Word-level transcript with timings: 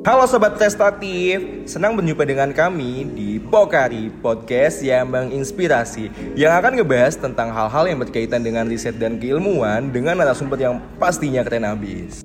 Halo 0.00 0.24
Sobat 0.24 0.56
Prestatif, 0.56 1.68
senang 1.68 1.92
berjumpa 1.92 2.24
dengan 2.24 2.56
kami 2.56 3.04
di 3.12 3.36
Pokari 3.36 4.08
Podcast 4.08 4.80
yang 4.80 5.12
menginspirasi 5.12 6.08
Yang 6.32 6.52
akan 6.56 6.72
ngebahas 6.80 7.20
tentang 7.20 7.52
hal-hal 7.52 7.84
yang 7.84 8.00
berkaitan 8.00 8.40
dengan 8.40 8.64
riset 8.64 8.96
dan 8.96 9.20
keilmuan 9.20 9.92
Dengan 9.92 10.16
narasumber 10.16 10.56
yang 10.56 10.80
pastinya 10.96 11.44
keren 11.44 11.68
abis 11.68 12.24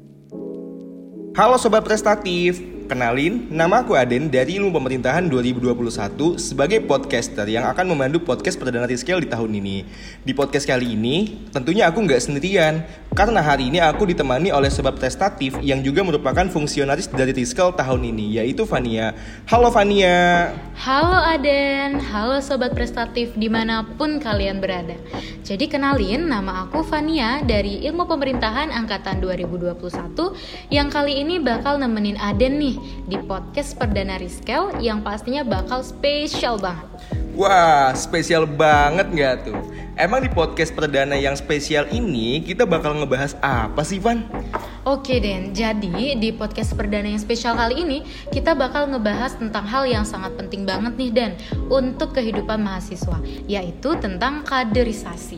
Halo 1.35 1.59
Sobat 1.59 1.83
Prestatif, 1.83 2.63
Kenalin, 2.85 3.49
nama 3.49 3.81
aku 3.81 3.97
Aden 3.97 4.29
dari 4.29 4.61
Ilmu 4.61 4.69
Pemerintahan 4.69 5.25
2021 5.25 6.37
sebagai 6.37 6.85
podcaster 6.85 7.49
yang 7.49 7.65
akan 7.65 7.89
memandu 7.89 8.21
podcast 8.21 8.61
Perdana 8.61 8.85
Riskel 8.85 9.25
di 9.25 9.29
tahun 9.33 9.57
ini. 9.57 9.89
Di 10.21 10.37
podcast 10.37 10.69
kali 10.69 10.93
ini, 10.93 11.49
tentunya 11.49 11.89
aku 11.89 12.05
nggak 12.05 12.21
sendirian, 12.21 12.85
karena 13.15 13.39
hari 13.39 13.71
ini 13.71 13.79
aku 13.79 14.03
ditemani 14.11 14.51
oleh 14.51 14.67
sobat 14.67 14.99
prestatif 14.99 15.55
yang 15.63 15.79
juga 15.79 16.03
merupakan 16.03 16.43
fungsionaris 16.51 17.07
dari 17.07 17.31
Riskel 17.31 17.71
tahun 17.71 18.11
ini, 18.11 18.43
yaitu 18.43 18.67
Vania. 18.67 19.15
Halo 19.47 19.71
Vania. 19.71 20.51
Halo 20.75 21.15
Aden, 21.23 21.95
halo 22.11 22.43
sobat 22.43 22.75
prestatif 22.75 23.31
di 23.39 23.47
mana 23.47 23.87
pun 23.95 24.19
kalian 24.19 24.59
berada. 24.59 24.99
Jadi 25.47 25.71
kenalin, 25.71 26.27
nama 26.27 26.67
aku 26.67 26.83
Vania 26.83 27.39
dari 27.39 27.87
Ilmu 27.87 28.03
Pemerintahan 28.03 28.75
Angkatan 28.75 29.23
2021 29.23 29.79
yang 30.67 30.91
kali 30.91 31.23
ini 31.23 31.39
bakal 31.39 31.79
nemenin 31.79 32.19
Aden 32.19 32.59
nih 32.59 32.75
di 33.07 33.15
podcast 33.23 33.79
Perdana 33.79 34.19
Riskel 34.19 34.75
yang 34.83 34.99
pastinya 34.99 35.47
bakal 35.47 35.87
spesial 35.87 36.59
banget. 36.59 37.23
Wah, 37.35 37.91
spesial 37.99 38.47
banget 38.47 39.11
nggak 39.11 39.35
tuh? 39.51 39.59
Emang 39.99 40.23
di 40.23 40.31
podcast 40.31 40.71
perdana 40.71 41.19
yang 41.19 41.35
spesial 41.35 41.83
ini 41.91 42.39
kita 42.39 42.63
bakal 42.63 42.95
ngebahas 42.95 43.35
apa 43.43 43.83
sih, 43.83 43.99
Van? 43.99 44.23
Oke 44.87 45.19
Den, 45.19 45.51
jadi 45.51 46.15
di 46.15 46.31
podcast 46.31 46.71
perdana 46.79 47.11
yang 47.11 47.19
spesial 47.19 47.59
kali 47.59 47.83
ini 47.83 48.07
kita 48.31 48.55
bakal 48.55 48.87
ngebahas 48.87 49.35
tentang 49.35 49.67
hal 49.67 49.83
yang 49.83 50.07
sangat 50.07 50.31
penting 50.39 50.63
banget 50.63 50.95
nih 50.95 51.11
Dan 51.11 51.31
untuk 51.67 52.15
kehidupan 52.15 52.63
mahasiswa, 52.63 53.19
yaitu 53.51 53.99
tentang 53.99 54.39
kaderisasi. 54.47 55.35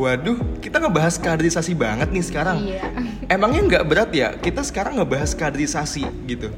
Waduh, 0.00 0.40
kita 0.64 0.80
ngebahas 0.80 1.20
kaderisasi 1.20 1.76
banget 1.76 2.08
nih 2.08 2.24
sekarang. 2.24 2.56
Iya. 2.64 2.88
Emangnya 3.28 3.60
nggak 3.68 3.84
berat 3.84 4.10
ya 4.16 4.32
kita 4.40 4.64
sekarang 4.64 4.96
ngebahas 4.96 5.36
kaderisasi 5.36 6.08
gitu? 6.24 6.48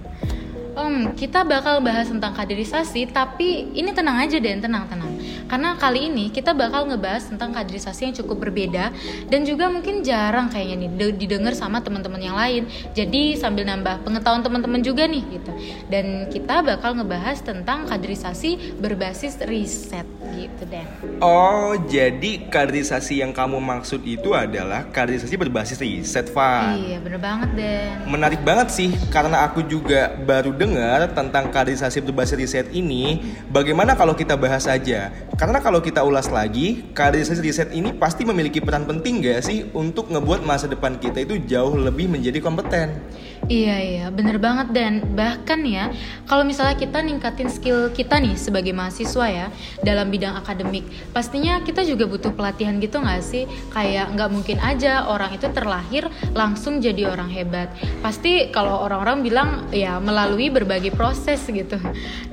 Um, 0.77 1.17
kita 1.17 1.41
bakal 1.41 1.81
bahas 1.81 2.13
tentang 2.13 2.37
kaderisasi, 2.37 3.09
tapi 3.09 3.73
ini 3.73 3.97
tenang 3.97 4.21
aja 4.21 4.37
Den, 4.37 4.61
tenang 4.61 4.85
tenang. 4.93 5.16
Karena 5.47 5.79
kali 5.79 6.11
ini 6.11 6.35
kita 6.35 6.53
bakal 6.53 6.91
ngebahas 6.91 7.31
tentang 7.31 7.55
kaderisasi 7.55 8.11
yang 8.11 8.15
cukup 8.19 8.51
berbeda 8.51 8.91
dan 9.31 9.41
juga 9.47 9.71
mungkin 9.71 10.03
jarang 10.03 10.51
kayaknya 10.51 10.87
nih 10.87 11.15
didengar 11.15 11.55
sama 11.55 11.81
teman-teman 11.81 12.19
yang 12.19 12.35
lain. 12.35 12.67
Jadi 12.93 13.39
sambil 13.39 13.67
nambah 13.67 14.03
pengetahuan 14.03 14.43
teman-teman 14.43 14.83
juga 14.83 15.07
nih 15.07 15.23
gitu. 15.39 15.51
Dan 15.87 16.29
kita 16.29 16.67
bakal 16.67 16.99
ngebahas 16.99 17.39
tentang 17.43 17.87
kaderisasi 17.87 18.79
berbasis 18.83 19.39
riset 19.47 20.07
gitu 20.35 20.63
Den. 20.67 20.87
Oh, 21.23 21.79
jadi 21.87 22.51
kaderisasi 22.51 23.23
yang 23.23 23.31
kamu 23.31 23.63
maksud 23.63 24.03
itu 24.05 24.35
adalah 24.35 24.85
kaderisasi 24.91 25.39
berbasis 25.39 25.79
riset, 25.81 26.29
Van. 26.35 26.77
Iya, 26.77 26.99
bener 27.01 27.21
banget 27.23 27.51
Den. 27.55 28.11
Menarik 28.11 28.43
banget 28.43 28.69
sih 28.75 28.91
karena 29.09 29.47
aku 29.47 29.65
juga 29.65 30.13
baru 30.13 30.53
dengar 30.53 31.09
tentang 31.15 31.49
kaderisasi 31.49 32.03
berbasis 32.03 32.37
riset 32.37 32.67
ini, 32.75 33.23
bagaimana 33.49 33.95
kalau 33.97 34.13
kita 34.13 34.35
bahas 34.35 34.67
aja? 34.67 35.15
Karena 35.37 35.61
kalau 35.61 35.85
kita 35.85 36.01
ulas 36.01 36.33
lagi, 36.33 36.89
kaderisasi 36.97 37.45
riset 37.45 37.69
ini 37.77 37.93
pasti 37.93 38.25
memiliki 38.25 38.57
peran 38.65 38.89
penting 38.89 39.21
gak 39.21 39.45
sih 39.45 39.69
untuk 39.77 40.09
ngebuat 40.09 40.41
masa 40.49 40.65
depan 40.65 40.97
kita 40.97 41.29
itu 41.29 41.37
jauh 41.45 41.77
lebih 41.77 42.09
menjadi 42.09 42.41
kompeten? 42.41 43.05
Iya 43.47 43.77
iya. 43.79 44.07
Bener 44.11 44.43
banget 44.43 44.75
dan. 44.75 45.07
Bahkan 45.15 45.61
ya 45.71 45.95
kalau 46.27 46.43
misalnya 46.43 46.75
kita 46.75 46.99
ningkatin 46.99 47.47
skill 47.47 47.95
kita 47.95 48.19
nih 48.19 48.35
sebagai 48.35 48.75
mahasiswa 48.75 49.27
ya 49.31 49.47
dalam 49.87 50.11
bidang 50.11 50.35
akademik 50.35 50.83
pastinya 51.15 51.63
kita 51.63 51.87
juga 51.87 52.11
butuh 52.11 52.35
pelatihan 52.35 52.83
gitu 52.83 52.99
nggak 52.99 53.23
sih? 53.23 53.47
Kayak 53.71 54.19
nggak 54.19 54.31
mungkin 54.35 54.59
aja 54.59 55.07
orang 55.07 55.31
itu 55.39 55.47
terlahir 55.55 56.11
langsung 56.35 56.83
jadi 56.83 57.07
orang 57.07 57.31
hebat. 57.31 57.71
Pasti 58.03 58.51
kalau 58.51 58.83
orang-orang 58.83 59.23
bilang 59.23 59.49
ya 59.71 60.03
melalui 60.03 60.51
berbagai 60.51 60.91
proses 60.91 61.47
gitu. 61.47 61.79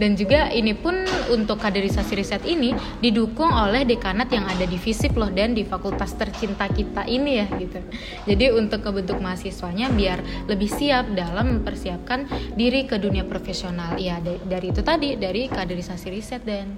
Dan 0.01 0.17
juga 0.17 0.49
ini 0.49 0.73
pun 0.73 0.97
untuk 1.29 1.61
kaderisasi 1.61 2.17
riset 2.17 2.41
ini 2.49 2.73
didukung 3.05 3.53
oleh 3.53 3.85
dekanat 3.85 4.33
yang 4.33 4.49
ada 4.49 4.65
di 4.65 4.81
FISIP 4.81 5.13
loh 5.13 5.29
dan 5.29 5.53
di 5.53 5.61
fakultas 5.61 6.17
tercinta 6.17 6.65
kita 6.73 7.05
ini 7.05 7.37
ya 7.37 7.45
gitu. 7.61 7.79
Jadi 8.25 8.49
untuk 8.49 8.81
kebentuk 8.81 9.21
mahasiswanya 9.21 9.93
biar 9.93 10.49
lebih 10.49 10.73
siap 10.73 11.02
dalam 11.11 11.59
mempersiapkan 11.59 12.25
diri 12.55 12.87
ke 12.87 12.95
dunia 12.95 13.27
profesional. 13.27 13.99
Ya 13.99 14.23
dari 14.23 14.71
itu 14.71 14.79
tadi 14.79 15.19
dari 15.19 15.51
kaderisasi 15.51 16.07
riset 16.07 16.47
dan 16.47 16.71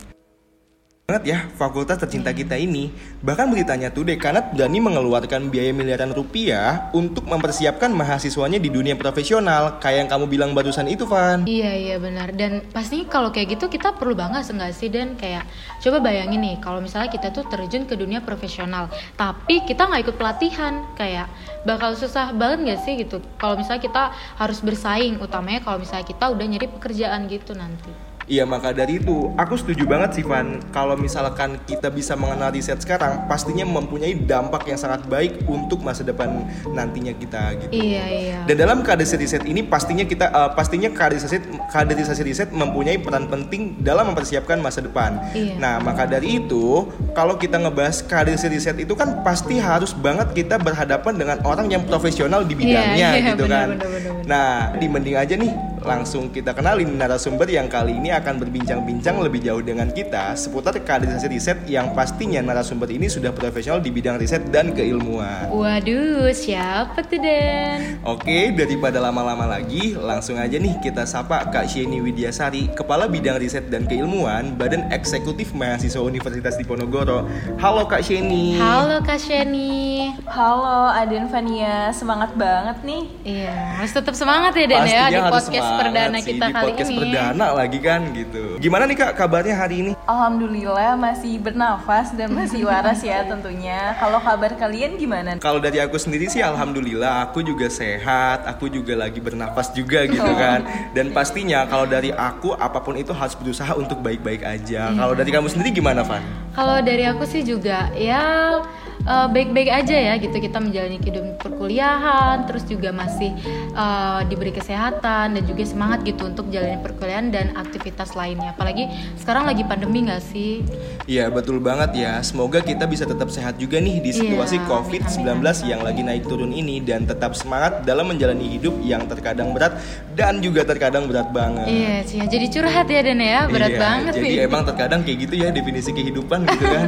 banget 1.05 1.37
ya 1.37 1.39
fakultas 1.53 2.01
tercinta 2.01 2.33
kita 2.33 2.57
ini. 2.57 2.89
Bahkan 3.21 3.53
beritanya 3.53 3.93
tuh 3.93 4.09
dekanat 4.09 4.57
berani 4.57 4.81
mengeluarkan 4.81 5.53
biaya 5.53 5.69
miliaran 5.69 6.09
rupiah 6.11 6.89
untuk 6.97 7.29
mempersiapkan 7.29 7.93
mahasiswanya 7.93 8.57
di 8.57 8.73
dunia 8.73 8.97
profesional 8.97 9.77
kayak 9.77 9.97
yang 10.01 10.09
kamu 10.09 10.25
bilang 10.25 10.51
barusan 10.57 10.89
itu 10.89 11.05
Van. 11.05 11.45
Iya 11.45 11.71
iya 11.77 11.95
benar. 12.01 12.33
Dan 12.33 12.65
pasti 12.73 13.05
kalau 13.05 13.29
kayak 13.29 13.53
gitu 13.53 13.69
kita 13.69 13.93
perlu 13.93 14.17
bangga 14.17 14.41
enggak 14.41 14.73
sih 14.73 14.89
dan? 14.89 15.13
Kayak 15.13 15.45
coba 15.85 16.01
bayangin 16.01 16.41
nih 16.41 16.57
kalau 16.57 16.81
misalnya 16.81 17.13
kita 17.13 17.29
tuh 17.29 17.45
terjun 17.53 17.85
ke 17.85 17.93
dunia 17.93 18.25
profesional 18.25 18.89
tapi 19.13 19.61
kita 19.61 19.85
nggak 19.85 20.09
ikut 20.09 20.17
pelatihan 20.17 20.89
kayak 20.97 21.29
bakal 21.69 21.93
susah 21.93 22.33
banget 22.33 22.73
gak 22.73 22.81
sih 22.81 22.97
gitu? 22.97 23.21
Kalau 23.37 23.53
misalnya 23.53 23.85
kita 23.85 24.03
harus 24.41 24.57
bersaing 24.57 25.21
utamanya 25.21 25.61
kalau 25.61 25.77
misalnya 25.77 26.09
kita 26.09 26.33
udah 26.33 26.45
nyari 26.49 26.65
pekerjaan 26.65 27.29
gitu 27.29 27.53
nanti 27.53 28.14
Iya 28.25 28.41
maka 28.41 28.73
dari 28.73 28.97
itu 28.97 29.29
aku 29.37 29.53
setuju 29.53 29.85
banget 29.85 30.17
sih 30.17 30.25
Van 30.25 30.57
kalau 30.73 30.97
misalkan 30.97 31.61
kita 31.69 31.93
bisa 31.93 32.17
mengenal 32.17 32.49
riset 32.49 32.81
sekarang 32.81 33.29
pastinya 33.29 33.61
mempunyai 33.69 34.17
dampak 34.17 34.65
yang 34.65 34.81
sangat 34.81 35.05
baik 35.05 35.45
untuk 35.45 35.85
masa 35.85 36.01
depan 36.01 36.41
nantinya 36.73 37.13
kita 37.13 37.53
gitu. 37.61 37.73
Iya 37.77 38.03
iya. 38.09 38.37
Dan 38.49 38.65
dalam 38.65 38.81
kaderisasi 38.81 39.21
riset 39.21 39.43
ini 39.45 39.61
pastinya 39.61 40.01
kita 40.01 40.33
uh, 40.33 40.49
pastinya 40.57 40.89
kaderisasi 40.89 41.69
kaderisasi 41.69 42.21
riset 42.25 42.49
mempunyai 42.49 42.97
peran 42.97 43.29
penting 43.29 43.77
dalam 43.85 44.09
mempersiapkan 44.09 44.57
masa 44.57 44.81
depan. 44.81 45.21
Iya. 45.37 45.61
Nah 45.61 45.77
maka 45.85 46.09
dari 46.09 46.41
itu 46.41 46.89
kalau 47.13 47.37
kita 47.37 47.61
ngebahas 47.61 48.01
kaderisasi 48.01 48.49
riset 48.49 48.77
itu 48.81 48.97
kan 48.97 49.21
pasti 49.21 49.61
harus 49.61 49.93
banget 49.93 50.33
kita 50.33 50.57
berhadapan 50.57 51.13
dengan 51.13 51.37
orang 51.45 51.69
yang 51.69 51.85
profesional 51.85 52.41
di 52.41 52.57
bidangnya 52.57 52.97
iya, 52.97 53.21
iya, 53.21 53.29
gitu 53.37 53.45
bener, 53.45 53.53
kan. 53.53 53.69
Bener, 53.77 53.89
bener, 53.93 54.11
bener. 54.17 54.25
Nah 54.25 54.49
dibanding 54.81 55.13
aja 55.13 55.37
nih 55.37 55.74
langsung 55.85 56.33
kita 56.33 56.57
kenalin 56.57 56.97
narasumber 56.97 57.45
yang 57.45 57.69
kali 57.69 58.01
ini 58.01 58.09
akan 58.09 58.41
berbincang-bincang 58.41 59.21
lebih 59.21 59.45
jauh 59.45 59.61
dengan 59.61 59.93
kita 59.93 60.33
seputar 60.33 60.73
kaderisasi 60.81 61.29
riset 61.29 61.59
yang 61.69 61.93
pastinya 61.93 62.41
narasumber 62.41 62.89
ini 62.89 63.05
sudah 63.05 63.29
profesional 63.29 63.77
di 63.77 63.93
bidang 63.93 64.17
riset 64.17 64.49
dan 64.49 64.73
keilmuan. 64.73 65.53
Waduh, 65.53 66.33
siapa 66.33 67.05
tuh 67.05 67.21
Dan? 67.21 68.01
Oke, 68.01 68.49
daripada 68.57 68.97
lama-lama 68.97 69.45
lagi, 69.45 69.93
langsung 69.93 70.41
aja 70.41 70.57
nih 70.57 70.81
kita 70.81 71.05
sapa 71.05 71.53
Kak 71.53 71.69
Sheni 71.69 72.01
Widyasari, 72.01 72.73
Kepala 72.73 73.05
Bidang 73.05 73.37
Riset 73.37 73.69
dan 73.69 73.85
Keilmuan 73.85 74.57
Badan 74.57 74.89
Eksekutif 74.89 75.53
Mahasiswa 75.53 76.01
Universitas 76.01 76.57
Diponegoro. 76.57 77.29
Halo 77.61 77.85
Kak 77.85 78.01
Sheni. 78.01 78.57
Halo 78.57 79.05
Kak 79.05 79.21
Sheni. 79.21 79.94
Halo 80.25 80.89
Aden 80.89 81.29
Vania, 81.29 81.93
semangat 81.93 82.33
banget 82.33 82.81
nih. 82.81 83.03
Iya, 83.21 83.53
harus 83.77 83.93
tetap 83.93 84.17
semangat 84.17 84.57
ya 84.57 84.65
Dan 84.65 84.81
ya 84.83 85.03
di 85.07 85.21
podcast 85.21 85.69
perdana 85.77 86.17
sih, 86.17 86.33
kita 86.33 86.45
di 86.45 86.51
kali 86.51 86.65
podcast 86.65 86.89
ini. 86.89 86.97
perdana 86.99 87.45
lagi 87.53 87.79
kan 87.79 88.01
gitu. 88.09 88.43
Gimana 88.57 88.83
nih 88.85 88.97
Kak 88.97 89.11
kabarnya 89.15 89.53
hari 89.53 89.75
ini? 89.79 89.91
Alhamdulillah 90.03 90.97
masih 90.97 91.37
bernafas 91.37 92.09
dan 92.11 92.33
masih 92.33 92.65
waras 92.65 92.99
ya 92.99 93.21
tentunya. 93.29 93.93
Kalau 93.95 94.17
kabar 94.17 94.51
kalian 94.55 94.97
gimana? 94.97 95.37
Kalau 95.37 95.61
dari 95.61 95.77
aku 95.77 95.95
sendiri 95.95 96.25
sih 96.25 96.41
alhamdulillah 96.41 97.29
aku 97.29 97.45
juga 97.45 97.69
sehat, 97.69 98.49
aku 98.49 98.65
juga 98.67 98.97
lagi 98.97 99.21
bernafas 99.21 99.69
juga 99.71 100.03
gitu 100.05 100.25
Oh. 100.25 100.33
kan. 100.33 100.65
Dan 100.91 101.13
pastinya 101.13 101.69
kalau 101.69 101.85
dari 101.85 102.09
aku 102.09 102.51
apa 102.51 102.81
pun 102.81 102.97
itu 102.97 103.13
harus 103.13 103.37
berusaha 103.37 103.71
untuk 103.73 104.01
baik-baik 104.01 104.41
aja. 104.41 104.89
Iya. 104.89 104.97
Kalau 104.97 105.13
dari 105.13 105.29
kamu 105.29 105.47
sendiri 105.47 105.69
gimana, 105.71 106.01
Van? 106.01 106.25
Kalau 106.51 106.81
dari 106.81 107.05
aku 107.05 107.23
sih 107.23 107.39
juga 107.39 107.93
ya 107.93 108.57
eh, 109.05 109.27
baik-baik 109.27 109.69
aja 109.71 109.95
ya 109.95 110.13
gitu 110.17 110.35
kita 110.35 110.57
menjalani 110.57 110.97
kehidupan 110.97 111.37
perkuliahan 111.37 112.43
terus 112.43 112.63
juga 112.63 112.89
masih 112.89 113.31
eh, 113.71 114.19
diberi 114.25 114.51
kesehatan 114.51 115.33
dan 115.33 115.43
juga 115.43 115.63
semangat 115.63 116.01
gitu 116.01 116.25
untuk 116.25 116.49
jalani 116.49 116.77
perkuliahan 116.77 117.29
dan 117.29 117.53
aktivitas 117.53 118.13
lainnya 118.13 118.51
apalagi 118.51 118.89
sekarang 119.15 119.45
lagi 119.45 119.63
pandemi 119.63 120.03
nggak 120.03 120.23
sih 120.23 120.61
Iya 121.05 121.29
betul 121.29 121.61
banget 121.61 121.93
ya. 121.93 122.17
Semoga 122.19 122.59
kita 122.59 122.85
bisa 122.85 123.05
tetap 123.05 123.29
sehat 123.29 123.55
juga 123.55 123.77
nih 123.77 124.01
di 124.01 124.09
situasi 124.09 124.57
Iya, 124.57 124.65
COVID-19 124.65 125.21
amin, 125.21 125.45
amin. 125.45 125.63
yang 125.63 125.81
lagi 125.81 126.01
naik 126.01 126.25
turun 126.25 126.49
ini 126.49 126.81
dan 126.81 127.05
tetap 127.05 127.37
semangat 127.37 127.85
dalam 127.85 128.09
menjalani 128.09 128.49
hidup 128.49 128.73
yang 128.81 129.05
terkadang 129.05 129.53
berat 129.53 129.77
dan 130.11 130.41
juga 130.41 130.65
terkadang 130.65 131.05
berat 131.05 131.29
banget. 131.29 131.67
iya 131.67 131.95
sih 132.01 132.17
jadi 132.19 132.45
curhat 132.49 132.87
ya 132.87 133.01
Dan 133.01 133.21
ya 133.21 133.45
berat 133.45 133.69
Iya, 133.69 133.79
banget 133.79 134.13
Jadi 134.15 134.25
nih 134.25 134.37
emang 134.41 134.63
terkadang 134.65 134.99
kayak 134.99 135.17
gitu 135.19 135.35
ya 135.35 135.47
definisi 135.51 135.89
kehidupan 135.91 136.39
gitu 136.47 136.65
kan. 136.65 136.87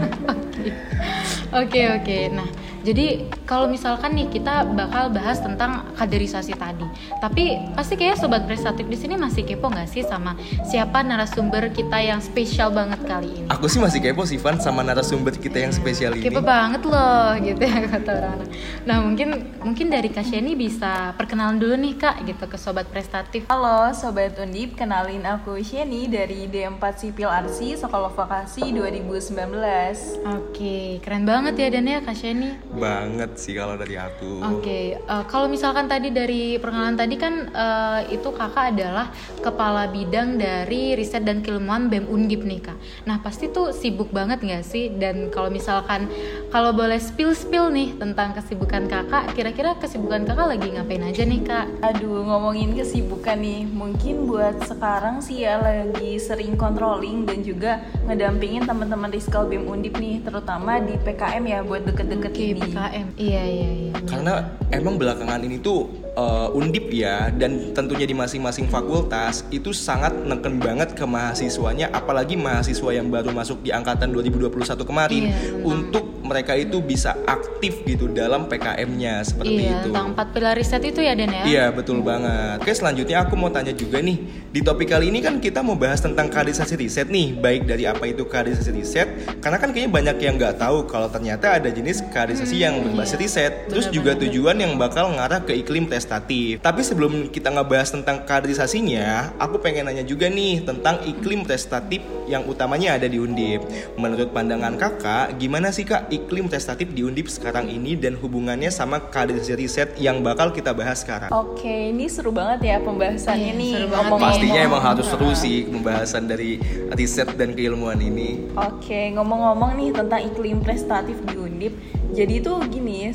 Oke 1.55 1.79
oke. 1.87 2.17
Nah, 2.35 2.49
jadi 2.83 3.31
kalau 3.47 3.71
misalkan 3.71 4.11
nih 4.11 4.27
kita 4.27 4.67
bakal 4.75 5.07
bahas 5.07 5.39
tentang 5.39 5.87
kaderisasi 5.95 6.51
tadi. 6.59 6.83
Tapi 7.23 7.71
pasti 7.79 7.95
kayak 7.95 8.19
sobat 8.19 8.43
prestatif 8.43 8.83
di 8.91 8.99
sini 8.99 9.15
masih 9.15 9.47
kepo 9.47 9.71
nggak 9.71 9.87
sih 9.87 10.03
sama 10.03 10.35
siapa 10.67 10.99
narasumber 10.99 11.71
kita 11.71 11.95
yang 12.03 12.19
spesial 12.19 12.75
banget 12.75 12.99
kali 13.07 13.31
ini? 13.31 13.47
Aku 13.47 13.71
sih 13.71 13.79
masih 13.79 14.03
kepo 14.03 14.27
sih 14.27 14.35
Van 14.35 14.59
sama 14.59 14.83
narasumber 14.83 15.31
kita 15.31 15.63
yang 15.63 15.71
spesial 15.71 16.19
ini. 16.19 16.27
Kepo 16.27 16.43
banget 16.43 16.83
loh 16.83 17.39
gitu 17.39 17.63
ya 17.63 17.79
kata 17.95 18.11
orang. 18.11 18.39
Nah 18.83 18.97
mungkin 18.99 19.27
mungkin 19.63 19.87
dari 19.87 20.11
Kak 20.11 20.27
Sheni 20.27 20.59
bisa 20.59 21.15
perkenalan 21.15 21.55
dulu 21.55 21.79
nih 21.79 21.95
Kak 21.95 22.27
gitu 22.27 22.51
ke 22.51 22.59
sobat 22.59 22.91
prestatif. 22.91 23.47
Halo 23.47 23.95
Sobat 23.95 24.35
Undip, 24.43 24.75
kenalin 24.75 25.23
aku 25.23 25.55
Sheni 25.63 26.11
dari 26.11 26.51
D4 26.51 26.83
Sipil 26.99 27.31
Arsi 27.31 27.79
Sekolah 27.79 28.11
Vokasi 28.11 28.75
2019 28.75 30.27
Oke, 30.35 30.99
keren 30.99 31.23
banget 31.23 31.55
ya 31.55 31.67
Dan 31.71 31.87
ya 31.87 32.03
Kak 32.03 32.17
Sheni. 32.17 32.59
Banget 32.75 33.36
sih 33.37 33.53
kalau 33.53 33.77
dari 33.77 33.93
aku. 33.97 34.41
Oke, 34.57 34.97
eh, 34.97 35.23
kalau 35.29 35.45
misalkan 35.45 35.85
tadi 35.85 36.09
dari 36.09 36.57
perkenalan 36.57 36.97
tadi 36.97 37.15
kan 37.17 37.49
eh, 37.51 38.01
itu 38.15 38.29
kakak 38.33 38.73
adalah 38.73 39.13
kepala 39.41 39.89
bidang 39.89 40.41
dari 40.41 40.97
riset 40.97 41.25
dan 41.25 41.45
keilmuan 41.45 41.89
BEM 41.89 42.09
Undip 42.09 42.41
nih 42.41 42.61
kak. 42.65 42.77
Nah 43.05 43.21
pasti 43.21 43.49
tuh 43.51 43.75
sibuk 43.75 44.09
banget 44.09 44.41
nggak 44.41 44.63
sih? 44.63 44.89
Dan 44.95 45.29
kalau 45.29 45.51
misalkan 45.51 46.07
kalau 46.49 46.71
boleh 46.71 46.97
spill 46.97 47.35
spill 47.35 47.69
nih 47.69 47.93
tentang 47.99 48.33
kesibukan 48.33 48.87
kakak, 48.89 49.35
kira-kira 49.35 49.75
kesibukan 49.77 50.23
kakak 50.23 50.57
lagi 50.57 50.67
ngapain 50.73 51.03
aja 51.03 51.23
nih 51.27 51.41
kak? 51.43 51.65
Aduh 51.83 52.23
ngomongin 52.23 52.73
kesibukan 52.73 53.37
nih 53.37 53.67
Mungkin 53.67 54.25
buat 54.25 54.63
sekarang 54.65 55.19
sih 55.19 55.43
ya 55.43 55.59
lagi 55.59 56.17
sering 56.17 56.55
controlling 56.55 57.27
Dan 57.27 57.43
juga 57.43 57.83
ngedampingin 58.07 58.63
teman-teman 58.65 59.11
Riskal 59.11 59.45
BEM 59.45 59.67
Undip 59.67 59.99
nih 59.99 60.23
Terutama 60.23 60.79
di 60.81 60.95
PKM 60.97 61.43
ya 61.45 61.59
buat 61.61 61.83
deket-deket 61.85 62.31
Oke, 62.37 62.53
ini 62.53 62.61
PKM. 62.69 63.07
Iya 63.17 63.26
iya 63.27 63.69
iya. 63.91 63.91
Karena 64.07 64.33
emang 64.71 64.95
belakangan 64.95 65.43
ini 65.43 65.59
tuh 65.59 66.06
eh, 66.17 66.57
undip 66.57 66.89
ya 66.89 67.29
dan 67.29 67.71
tentunya 67.77 68.09
di 68.09 68.17
masing-masing 68.17 68.65
fakultas 68.67 69.45
itu 69.53 69.69
sangat 69.69 70.17
neken 70.25 70.57
banget 70.57 70.97
ke 70.97 71.05
mahasiswanya 71.05 71.93
apalagi 71.93 72.33
mahasiswa 72.33 72.89
yang 72.89 73.13
baru 73.13 73.29
masuk 73.29 73.61
di 73.61 73.69
angkatan 73.69 74.09
2021 74.09 74.81
kemarin 74.81 75.29
Iya, 75.29 75.59
untuk 75.61 76.05
mereka 76.25 76.57
itu 76.59 76.83
bisa 76.83 77.15
aktif 77.23 77.85
gitu 77.87 78.11
dalam 78.11 78.51
PKM-nya 78.51 79.23
seperti 79.23 79.63
Iya, 79.63 79.79
itu. 79.79 79.93
tentang 79.93 80.11
empat 80.11 80.27
pilar 80.35 80.55
riset 80.59 80.83
itu 80.83 80.99
ya 80.99 81.13
Dan 81.15 81.31
ya? 81.31 81.43
Iya 81.47 81.65
betul 81.71 82.03
banget. 82.03 82.59
Oke 82.59 82.73
selanjutnya 82.75 83.23
aku 83.23 83.39
mau 83.39 83.47
tanya 83.47 83.71
juga 83.71 84.03
nih 84.03 84.17
di 84.51 84.59
topik 84.65 84.89
kali 84.89 85.13
ini 85.13 85.21
kan 85.21 85.37
kita 85.37 85.61
mau 85.61 85.77
bahas 85.77 86.01
tentang 86.01 86.27
kaderisasi 86.33 86.75
riset 86.79 87.07
nih 87.07 87.37
baik 87.37 87.69
dari 87.69 87.85
apa 87.85 88.09
itu 88.09 88.25
kaderisasi 88.25 88.71
riset 88.73 89.07
karena 89.37 89.61
kan 89.61 89.69
kayaknya 89.69 89.91
banyak 89.91 90.17
yang 90.23 90.33
nggak 90.39 90.55
tahu 90.57 90.87
kalau 90.89 91.07
ternyata 91.11 91.61
ada 91.61 91.69
jenis 91.69 92.01
kaderisasi 92.09 92.55
yang 92.65 92.81
berbasis 92.81 93.15
iya. 93.15 93.21
riset 93.21 93.53
terus 93.69 93.85
juga 93.93 94.17
tujuan 94.17 94.57
yang 94.57 94.73
bakal 94.79 95.13
ngarah 95.13 95.45
ke 95.45 95.53
iklim 95.53 95.85
prestatif. 96.07 96.63
Tapi 96.63 96.81
sebelum 96.87 97.27
kita 97.27 97.51
ngebahas 97.51 97.91
tentang 97.91 98.23
kaderisasinya, 98.23 99.35
aku 99.35 99.59
pengen 99.59 99.91
nanya 99.91 100.07
juga 100.07 100.31
nih 100.31 100.63
tentang 100.63 101.03
iklim 101.03 101.43
prestatif 101.43 101.99
yang 102.31 102.47
utamanya 102.47 102.95
ada 102.95 103.11
di 103.11 103.19
Undip. 103.19 103.67
Menurut 103.99 104.31
pandangan 104.31 104.79
kakak, 104.79 105.35
gimana 105.35 105.75
sih 105.75 105.83
kak 105.83 106.07
iklim 106.07 106.47
prestatif 106.47 106.95
di 106.95 107.03
Undip 107.03 107.27
sekarang 107.27 107.67
ini 107.67 107.99
dan 107.99 108.15
hubungannya 108.15 108.71
sama 108.71 109.03
kaderisasi 109.11 109.59
riset 109.59 109.89
yang 109.99 110.23
bakal 110.23 110.55
kita 110.55 110.71
bahas 110.71 111.03
sekarang? 111.03 111.27
Oke, 111.35 111.91
ini 111.91 112.07
seru 112.07 112.31
banget 112.31 112.63
ya 112.63 112.77
pembahasannya 112.79 113.51
Iya, 113.51 113.59
nih 113.59 113.71
seru 113.75 113.87
banget 113.91 114.07
ngomong-ngomong. 114.07 114.31
Pastinya 114.39 114.61
emang 114.63 114.83
harus 114.87 115.05
seru 115.11 115.29
sih 115.35 115.67
pembahasan 115.67 116.23
dari 116.31 116.55
riset 116.95 117.35
dan 117.35 117.51
keilmuan 117.51 117.99
ini. 117.99 118.47
Oke, 118.55 119.11
ngomong-ngomong 119.11 119.75
nih 119.75 119.89
tentang 119.91 120.23
iklim 120.23 120.63
prestatif 120.63 121.19
di 121.27 121.35
Undip. 121.35 121.75
Jadi 122.15 122.39
itu 122.39 122.55
gini, 122.71 123.11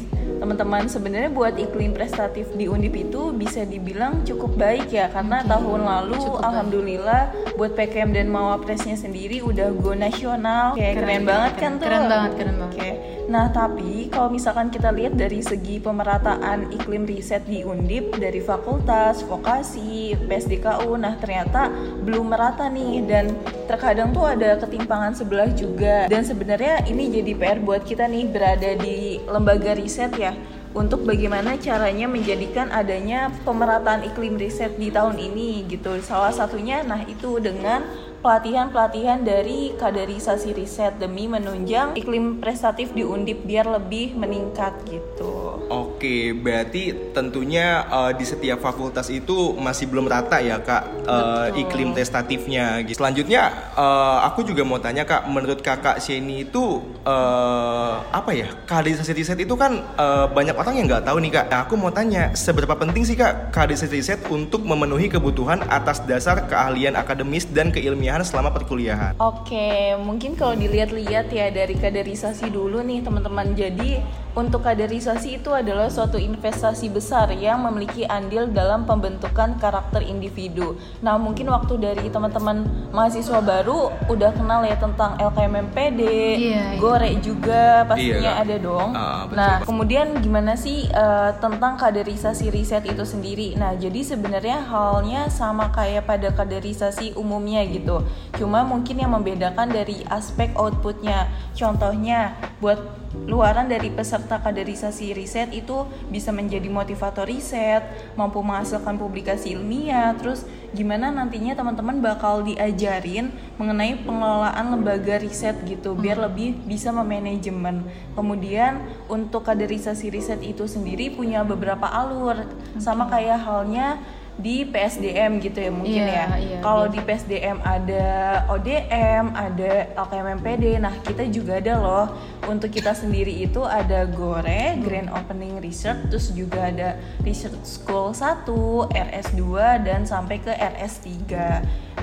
teman-teman 0.52 0.84
sebenarnya 0.84 1.32
buat 1.32 1.56
iklim 1.56 1.96
prestatif 1.96 2.52
di 2.52 2.68
Undip 2.68 2.92
itu 2.92 3.32
bisa 3.32 3.64
dibilang 3.64 4.20
cukup 4.20 4.52
baik 4.60 4.92
ya 4.92 5.08
karena 5.08 5.40
tahun 5.48 5.80
lalu 5.80 6.20
Cukup 6.20 6.36
baik. 6.36 6.48
alhamdulillah 6.52 7.22
buat 7.56 7.72
PKM 7.72 8.10
dan 8.12 8.28
Mawapresnya 8.28 9.00
sendiri 9.00 9.40
udah 9.40 9.72
go 9.72 9.96
nasional. 9.96 10.76
Kayak 10.76 10.92
keren, 11.00 11.08
Keren, 11.08 11.22
banget 11.24 11.52
keren, 11.56 11.62
kan 11.64 11.72
tuh. 11.72 11.86
keren 11.88 12.04
banget, 12.04 12.32
keren 12.36 12.56
banget. 12.60 12.76
Oke. 12.76 12.90
Nah, 13.32 13.48
tapi 13.48 14.12
kalau 14.12 14.28
misalkan 14.28 14.68
kita 14.68 14.92
lihat 14.92 15.16
dari 15.16 15.40
segi 15.40 15.80
pemerataan 15.80 16.68
iklim 16.68 17.08
riset 17.08 17.40
di 17.48 17.64
Undip 17.64 18.20
dari 18.20 18.44
fakultas, 18.44 19.24
vokasi, 19.24 20.12
PSDKU, 20.28 21.00
nah 21.00 21.16
ternyata 21.16 21.72
belum 22.04 22.28
merata 22.28 22.68
nih 22.68 23.08
dan 23.08 23.32
terkadang 23.64 24.12
tuh 24.12 24.28
ada 24.28 24.60
ketimpangan 24.60 25.16
sebelah 25.16 25.48
juga. 25.56 26.12
Dan 26.12 26.28
sebenarnya 26.28 26.84
ini 26.84 27.08
jadi 27.08 27.32
PR 27.32 27.58
buat 27.64 27.88
kita 27.88 28.04
nih 28.04 28.28
berada 28.28 28.76
di 28.76 29.16
lembaga 29.24 29.80
riset 29.80 30.12
ya 30.20 30.36
untuk 30.72 31.04
bagaimana 31.04 31.60
caranya 31.60 32.08
menjadikan 32.08 32.72
adanya 32.72 33.28
pemerataan 33.44 34.08
iklim 34.08 34.40
riset 34.40 34.80
di 34.80 34.88
tahun 34.88 35.20
ini 35.20 35.68
gitu. 35.68 36.00
Salah 36.00 36.32
satunya 36.32 36.80
nah 36.80 37.04
itu 37.04 37.36
dengan 37.40 37.84
pelatihan-pelatihan 38.22 39.26
dari 39.26 39.74
kaderisasi 39.76 40.54
riset 40.54 40.96
demi 40.96 41.26
menunjang 41.26 41.98
iklim 41.98 42.38
prestatif 42.38 42.94
di 42.94 43.02
Undip 43.02 43.44
biar 43.44 43.66
lebih 43.66 44.14
meningkat 44.14 44.72
gitu. 44.86 45.58
Oke, 45.68 45.91
berarti 46.36 47.12
tentunya 47.12 47.86
eh, 47.86 48.12
di 48.18 48.24
setiap 48.26 48.64
fakultas 48.64 49.08
itu 49.12 49.54
masih 49.58 49.86
belum 49.90 50.10
rata 50.10 50.42
ya 50.42 50.58
kak 50.58 51.04
Betul. 51.04 51.62
iklim 51.62 51.90
testatifnya. 51.94 52.82
gitu. 52.86 52.98
Selanjutnya 52.98 53.72
eh, 53.76 54.18
aku 54.26 54.42
juga 54.42 54.62
mau 54.66 54.78
tanya 54.82 55.06
kak, 55.06 55.28
menurut 55.30 55.60
kakak 55.62 56.02
Sheni 56.02 56.48
itu 56.48 56.82
eh, 57.04 57.94
apa 58.02 58.30
ya 58.34 58.48
kaderisasi 58.66 59.12
riset 59.12 59.38
itu 59.38 59.54
kan 59.54 59.78
eh, 59.78 60.26
banyak 60.30 60.56
orang 60.56 60.74
yang 60.80 60.86
nggak 60.90 61.04
tahu 61.06 61.18
nih 61.22 61.32
kak. 61.36 61.46
Nah, 61.52 61.60
aku 61.68 61.74
mau 61.78 61.92
tanya 61.92 62.32
seberapa 62.32 62.74
penting 62.74 63.04
sih 63.06 63.14
kak 63.14 63.54
kaderisasi 63.54 63.92
riset 63.92 64.20
untuk 64.32 64.64
memenuhi 64.64 65.12
kebutuhan 65.12 65.62
atas 65.68 66.02
dasar 66.08 66.48
keahlian 66.48 66.96
akademis 66.96 67.46
dan 67.50 67.68
keilmiahan 67.68 68.24
selama 68.24 68.50
perkuliahan? 68.50 69.18
Oke, 69.20 69.94
mungkin 70.00 70.34
kalau 70.34 70.56
dilihat-lihat 70.56 71.28
ya 71.28 71.52
dari 71.52 71.76
kaderisasi 71.76 72.48
dulu 72.48 72.80
nih 72.80 73.04
teman-teman. 73.04 73.52
Jadi 73.52 74.00
untuk 74.32 74.64
kaderisasi 74.64 75.44
itu 75.44 75.52
adalah 75.52 75.91
suatu 75.92 76.16
investasi 76.16 76.88
besar 76.88 77.28
yang 77.36 77.60
memiliki 77.60 78.08
andil 78.08 78.48
dalam 78.48 78.88
pembentukan 78.88 79.60
karakter 79.60 80.00
individu. 80.00 80.72
Nah, 81.04 81.20
mungkin 81.20 81.52
waktu 81.52 81.76
dari 81.76 82.08
teman-teman 82.08 82.64
mahasiswa 82.88 83.44
baru 83.44 83.92
udah 84.08 84.32
kenal 84.32 84.64
ya 84.64 84.80
tentang 84.80 85.20
LKMMPD, 85.20 86.00
Iya, 86.00 86.36
iya. 86.72 86.80
Gore 86.80 87.12
juga 87.20 87.84
pastinya 87.84 88.16
Iya, 88.18 88.32
Kak. 88.32 88.42
ada 88.42 88.56
dong. 88.56 88.88
Ah, 88.96 89.20
betul, 89.28 89.36
nah, 89.36 89.52
Kak. 89.52 89.68
kemudian 89.68 90.06
gimana 90.18 90.56
sih 90.56 90.88
eh, 90.88 91.30
tentang 91.36 91.76
kaderisasi 91.76 92.48
riset 92.48 92.88
itu 92.88 93.04
sendiri? 93.04 93.52
Nah, 93.54 93.76
jadi 93.76 94.00
sebenarnya 94.00 94.64
halnya 94.64 95.28
sama 95.28 95.68
kayak 95.68 96.08
pada 96.08 96.32
kaderisasi 96.32 97.12
umumnya 97.12 97.60
gitu. 97.68 98.00
Cuma 98.40 98.64
mungkin 98.64 98.96
yang 98.96 99.12
membedakan 99.12 99.68
dari 99.68 100.00
aspek 100.08 100.56
outputnya. 100.56 101.28
Contohnya, 101.52 102.32
buat 102.56 102.78
luaran 103.28 103.68
dari 103.68 103.92
peserta 103.92 104.40
kaderisasi 104.40 105.12
riset 105.12 105.52
itu 105.52 105.84
bisa 106.08 106.32
menjadi 106.32 106.64
motivator 106.72 107.28
riset, 107.28 107.84
mampu 108.16 108.40
menghasilkan 108.40 108.96
publikasi 108.96 109.52
ilmiah, 109.52 110.16
terus 110.16 110.48
gimana 110.72 111.12
nantinya 111.12 111.52
teman-teman 111.52 112.00
bakal 112.00 112.40
diajarin 112.40 113.28
mengenai 113.60 114.00
pengelolaan 114.00 114.72
lembaga 114.72 115.20
riset 115.20 115.60
gitu 115.68 115.92
biar 115.92 116.16
lebih 116.16 116.56
bisa 116.64 116.88
memanajemen. 116.88 117.84
Kemudian 118.16 118.80
untuk 119.12 119.44
kaderisasi 119.44 120.08
riset 120.08 120.40
itu 120.40 120.64
sendiri 120.64 121.12
punya 121.12 121.44
beberapa 121.44 121.84
alur 121.84 122.48
sama 122.80 123.12
kayak 123.12 123.44
halnya 123.44 124.00
di 124.40 124.64
PSDM 124.64 125.44
gitu 125.44 125.60
ya 125.60 125.68
mungkin 125.68 126.02
Iya, 126.08 126.08
ya. 126.08 126.26
iya, 126.40 126.58
Kalau 126.64 126.88
iya. 126.88 126.92
di 126.96 127.00
PSDM 127.04 127.58
ada 127.60 128.06
ODM, 128.48 129.24
ada 129.36 129.72
LKMMPD. 129.92 130.80
Nah, 130.80 130.94
kita 131.04 131.28
juga 131.28 131.60
ada 131.60 131.76
loh. 131.76 132.06
Untuk 132.48 132.72
kita 132.72 132.96
sendiri 132.96 133.30
itu 133.30 133.60
ada 133.62 134.08
GORE, 134.08 134.80
Grand 134.80 135.12
Opening 135.12 135.60
Research, 135.60 136.08
terus 136.08 136.32
juga 136.32 136.72
ada 136.72 136.96
Research 137.20 137.60
School 137.62 138.16
1, 138.16 138.88
RS2 138.88 139.42
dan 139.84 140.08
sampai 140.08 140.40
ke 140.40 140.50
RS3. 140.50 141.12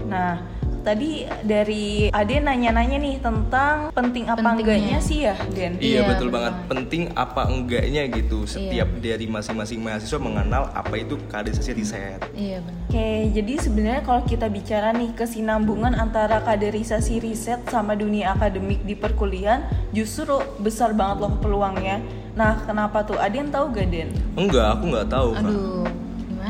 Nah, 0.06 0.40
tadi 0.90 1.10
dari 1.46 2.10
Ade 2.10 2.42
nanya-nanya 2.42 2.98
nih 2.98 3.16
tentang 3.22 3.94
penting 3.94 4.26
apa 4.26 4.42
Pentingnya. 4.42 4.58
enggaknya 4.58 4.98
sih 4.98 5.20
ya, 5.22 5.36
Den? 5.54 5.78
Iya 5.78 5.86
Iya, 5.86 6.00
betul 6.10 6.28
betul. 6.30 6.36
banget. 6.36 6.54
Penting 6.66 7.04
apa 7.14 7.42
enggaknya 7.46 8.02
gitu. 8.10 8.40
Setiap 8.50 8.90
dari 8.98 9.26
masing-masing 9.30 9.80
mahasiswa 9.80 10.18
mengenal 10.18 10.74
apa 10.74 10.96
itu 10.98 11.22
kaderisasi 11.30 11.72
riset. 11.78 12.18
Iya 12.34 12.66
benar. 12.66 12.78
Oke, 12.90 13.10
jadi 13.38 13.54
sebenarnya 13.62 14.02
kalau 14.02 14.22
kita 14.26 14.48
bicara 14.50 14.90
nih 14.92 15.14
kesinambungan 15.14 15.94
antara 15.94 16.42
kaderisasi 16.42 17.22
riset 17.22 17.62
sama 17.70 17.94
dunia 17.94 18.34
akademik 18.34 18.82
di 18.82 18.98
perkuliahan, 18.98 19.62
justru 19.94 20.42
besar 20.58 20.98
banget 20.98 21.22
loh 21.22 21.34
peluangnya. 21.38 22.02
Nah, 22.34 22.66
kenapa 22.66 23.06
tuh? 23.06 23.20
Yang 23.20 23.54
tahu 23.54 23.66
gak, 23.72 23.88
Den? 23.88 24.10
Enggak, 24.34 24.68
aku 24.74 24.84
nggak 24.90 25.08
tahu. 25.08 25.30
Kak. 25.38 25.54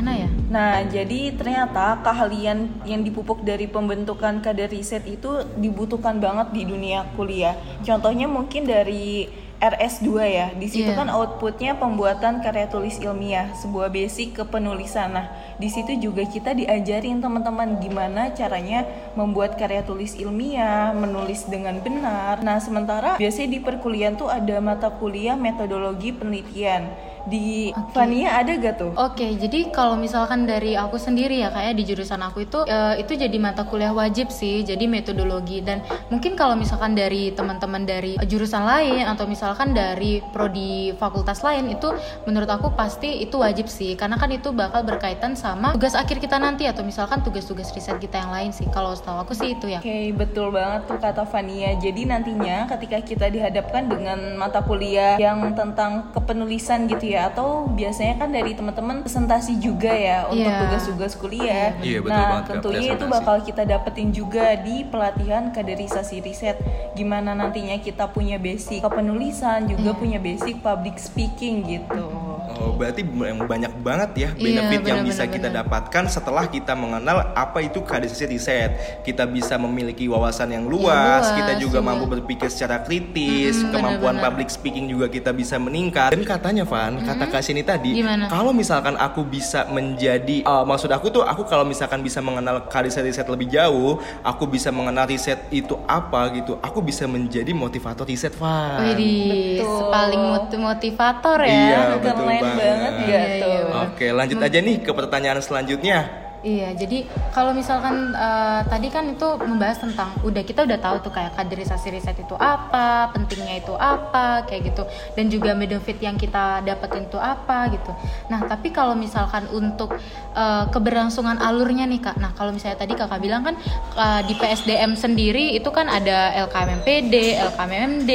Gimana 0.00 0.16
ya? 0.16 0.28
Nah, 0.48 0.80
jadi 0.88 1.36
ternyata 1.36 2.00
keahlian 2.00 2.72
yang 2.88 3.04
dipupuk 3.04 3.44
dari 3.44 3.68
pembentukan 3.68 4.40
kader 4.40 4.72
riset 4.72 5.04
itu 5.04 5.44
dibutuhkan 5.60 6.16
banget 6.16 6.56
di 6.56 6.64
dunia 6.64 7.04
kuliah. 7.20 7.52
Contohnya 7.84 8.24
mungkin 8.24 8.64
dari 8.64 9.28
RS2 9.60 10.08
ya. 10.24 10.48
Di 10.56 10.72
situ 10.72 10.88
Iya. 10.88 11.04
kan 11.04 11.12
outputnya 11.12 11.76
pembuatan 11.76 12.40
karya 12.40 12.64
tulis 12.72 12.96
ilmiah, 12.96 13.52
sebuah 13.60 13.92
basic 13.92 14.40
kepenulisan. 14.40 15.12
Nah, 15.12 15.28
di 15.60 15.68
situ 15.68 16.00
juga 16.00 16.24
kita 16.24 16.56
diajarin 16.56 17.20
teman-teman 17.20 17.76
gimana 17.76 18.32
caranya 18.32 18.88
membuat 19.12 19.60
karya 19.60 19.84
tulis 19.84 20.16
ilmiah, 20.16 20.96
menulis 20.96 21.44
dengan 21.44 21.76
benar. 21.84 22.40
Nah, 22.40 22.56
sementara 22.56 23.20
biasanya 23.20 23.52
di 23.52 23.60
perkuliahan 23.60 24.16
tuh 24.16 24.32
ada 24.32 24.56
mata 24.64 24.88
kuliah 24.88 25.36
metodologi 25.36 26.16
penelitian. 26.16 26.88
Di 27.26 27.74
Fania 27.92 28.40
ada 28.40 28.56
gak 28.56 28.74
tuh? 28.80 28.92
Oke, 28.96 29.36
jadi 29.36 29.68
kalau 29.72 29.96
misalkan 29.96 30.48
dari 30.48 30.78
aku 30.78 30.96
sendiri 30.96 31.42
ya 31.42 31.52
kayak 31.52 31.76
di 31.76 31.84
jurusan 31.84 32.20
aku 32.24 32.46
itu 32.46 32.64
eh, 32.64 33.00
itu 33.02 33.16
jadi 33.16 33.36
mata 33.36 33.66
kuliah 33.66 33.92
wajib 33.92 34.32
sih, 34.32 34.62
jadi 34.64 34.84
metodologi 34.86 35.60
dan 35.60 35.84
mungkin 36.08 36.38
kalau 36.38 36.56
misalkan 36.56 36.96
dari 36.96 37.32
teman-teman 37.34 37.84
dari 37.84 38.16
jurusan 38.24 38.64
lain 38.64 39.04
atau 39.04 39.24
misalkan 39.28 39.72
dari 39.76 40.22
prodi 40.32 40.94
fakultas 40.96 41.44
lain 41.44 41.72
itu 41.72 41.92
menurut 42.24 42.48
aku 42.48 42.72
pasti 42.74 43.20
itu 43.20 43.40
wajib 43.40 43.66
sih 43.68 43.94
karena 43.96 44.16
kan 44.16 44.30
itu 44.32 44.52
bakal 44.54 44.84
berkaitan 44.86 45.34
sama 45.36 45.72
tugas 45.76 45.96
akhir 45.96 46.20
kita 46.20 46.36
nanti 46.40 46.68
atau 46.68 46.84
misalkan 46.84 47.20
tugas-tugas 47.20 47.72
riset 47.72 47.96
kita 47.98 48.20
yang 48.20 48.32
lain 48.32 48.50
sih. 48.54 48.66
Kalau 48.70 48.94
setahu 48.94 49.24
aku 49.24 49.32
sih 49.36 49.56
itu 49.56 49.66
ya. 49.68 49.80
Oke, 49.80 50.12
betul 50.14 50.52
banget 50.54 50.86
tuh 50.86 50.98
kata 50.98 51.24
Fania. 51.26 51.76
Jadi 51.76 52.08
nantinya 52.08 52.68
ketika 52.68 52.98
kita 53.02 53.26
dihadapkan 53.28 53.88
dengan 53.88 54.36
mata 54.36 54.60
kuliah 54.62 55.16
yang 55.16 55.52
tentang 55.56 56.12
kepenulisan 56.14 56.86
gitu 56.86 57.09
ya, 57.10 57.26
atau 57.34 57.66
biasanya 57.66 58.14
kan 58.22 58.30
dari 58.30 58.54
teman-teman 58.54 59.02
presentasi 59.02 59.58
juga 59.58 59.90
ya 59.90 60.30
untuk 60.30 60.46
Iya. 60.46 60.60
tugas-tugas 60.62 61.12
kuliah. 61.18 61.74
Iya, 61.82 61.98
betul 61.98 62.14
nah, 62.14 62.28
banget, 62.30 62.44
tentunya 62.54 62.88
itu 62.94 63.04
bakal 63.10 63.36
kita 63.42 63.62
dapetin 63.66 64.08
juga 64.14 64.54
di 64.62 64.86
pelatihan 64.86 65.50
kaderisasi 65.50 66.22
riset. 66.22 66.56
Gimana 66.94 67.34
nantinya 67.34 67.74
kita 67.82 68.06
punya 68.14 68.38
basic 68.38 68.86
kepenulisan, 68.86 69.66
juga 69.66 69.90
Iya. 69.92 69.98
punya 69.98 70.18
basic 70.22 70.62
public 70.62 70.96
speaking 71.02 71.66
gitu. 71.66 72.29
Oh, 72.60 72.76
berarti 72.76 73.00
yang 73.00 73.40
banyak 73.40 73.72
banget 73.80 74.10
ya 74.12 74.28
Iya, 74.30 74.44
benefit 74.60 74.80
yang 74.84 75.00
benar, 75.00 75.08
bisa 75.08 75.22
benar, 75.24 75.34
kita 75.34 75.48
benar. 75.48 75.58
dapatkan 75.64 76.04
setelah 76.06 76.44
kita 76.44 76.72
mengenal 76.76 77.32
apa 77.32 77.58
itu 77.58 77.80
kaderisasi 77.80 78.26
riset. 78.28 78.70
Kita 79.00 79.24
bisa 79.24 79.56
memiliki 79.56 80.04
wawasan 80.04 80.52
yang 80.52 80.68
luas, 80.68 81.24
luas, 81.24 81.26
kita 81.32 81.56
juga 81.56 81.80
iya. 81.80 81.88
mampu 81.88 82.04
berpikir 82.04 82.52
secara 82.52 82.84
kritis, 82.84 83.56
Mm-mm, 83.58 83.72
kemampuan 83.72 84.14
benar-benar. 84.14 84.24
public 84.28 84.48
speaking 84.52 84.86
juga 84.86 85.08
kita 85.08 85.32
bisa 85.32 85.56
meningkat. 85.56 86.12
Dan 86.12 86.22
katanya 86.22 86.68
Van, 86.68 87.00
kata 87.00 87.24
Kak 87.26 87.40
Sini 87.40 87.64
tadi, 87.64 87.96
Gimana? 87.96 88.28
kalau 88.28 88.52
misalkan 88.52 88.94
aku 88.94 89.24
bisa 89.24 89.64
menjadi 89.66 90.44
eh, 90.44 90.64
maksud 90.68 90.92
aku 90.92 91.08
tuh 91.08 91.22
aku 91.24 91.48
kalau 91.48 91.64
misalkan 91.64 92.04
bisa 92.04 92.20
mengenal 92.20 92.68
kaderisasi 92.68 93.08
riset 93.08 93.24
lebih 93.24 93.48
jauh, 93.48 93.96
aku 94.20 94.44
bisa 94.44 94.68
mengenal 94.68 95.08
riset 95.08 95.48
itu 95.48 95.80
apa 95.88 96.28
gitu, 96.34 96.60
aku 96.60 96.84
bisa 96.84 97.08
menjadi 97.08 97.56
motivator 97.56 98.04
riset, 98.04 98.36
Van. 98.36 98.84
Widih, 98.84 99.64
Betul. 99.64 99.88
paling 99.88 100.22
mot- 100.22 100.48
motivator 100.52 101.38
ya. 101.40 101.48
Iya, 101.48 101.80
betul 101.96 102.26
Keren 102.26 102.49
banget. 102.56 102.66
banget 102.66 102.92
gak 102.92 103.06
Iya, 103.06 103.22
iya, 103.22 103.42
tuh? 103.42 103.60
Oke, 103.86 104.06
lanjut 104.10 104.38
aja 104.42 104.58
nih 104.58 104.76
ke 104.82 104.92
pertanyaan 104.92 105.40
selanjutnya. 105.42 105.98
Iya, 106.40 106.72
jadi 106.72 107.04
kalau 107.36 107.52
misalkan 107.52 108.16
eh, 108.16 108.60
tadi 108.64 108.88
kan 108.88 109.12
itu 109.12 109.28
membahas 109.44 109.76
tentang 109.84 110.08
udah 110.24 110.40
kita 110.40 110.64
udah 110.64 110.80
tahu 110.80 110.96
tuh 111.04 111.12
kayak 111.12 111.36
kaderisasi 111.36 111.92
riset 111.92 112.16
itu 112.16 112.32
apa, 112.32 113.12
pentingnya 113.12 113.60
itu 113.60 113.76
apa, 113.76 114.48
kayak 114.48 114.72
gitu, 114.72 114.88
dan 115.12 115.28
juga 115.28 115.52
benefit 115.52 116.00
yang 116.00 116.16
kita 116.16 116.64
dapetin 116.64 117.12
itu 117.12 117.20
apa 117.20 117.68
gitu. 117.76 117.92
Nah, 118.32 118.48
tapi 118.48 118.72
kalau 118.72 118.96
misalkan 118.96 119.52
untuk 119.52 119.92
eh, 120.32 120.64
keberlangsungan 120.72 121.36
alurnya 121.36 121.84
nih 121.84 122.00
kak, 122.00 122.16
nah 122.16 122.32
kalau 122.32 122.56
misalnya 122.56 122.80
tadi 122.80 122.96
kakak 122.96 123.20
bilang 123.20 123.44
kan 123.44 123.60
eh, 124.00 124.20
di 124.24 124.32
PSDM 124.32 124.96
sendiri 124.96 125.52
itu 125.52 125.68
kan 125.68 125.92
ada 125.92 126.32
LKMMPD, 126.48 127.36
LKMMD, 127.52 128.10